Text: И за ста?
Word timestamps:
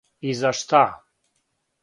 И 0.29 0.31
за 0.39 0.51
ста? 0.61 0.81